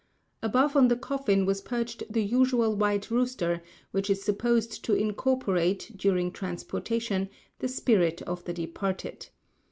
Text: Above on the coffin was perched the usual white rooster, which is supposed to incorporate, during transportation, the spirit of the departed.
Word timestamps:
Above 0.41 0.75
on 0.75 0.87
the 0.87 0.95
coffin 0.95 1.45
was 1.45 1.61
perched 1.61 2.01
the 2.11 2.23
usual 2.23 2.75
white 2.75 3.11
rooster, 3.11 3.61
which 3.91 4.09
is 4.09 4.23
supposed 4.23 4.83
to 4.83 4.95
incorporate, 4.95 5.91
during 5.95 6.31
transportation, 6.31 7.29
the 7.59 7.67
spirit 7.67 8.19
of 8.23 8.43
the 8.45 8.53
departed. 8.53 9.29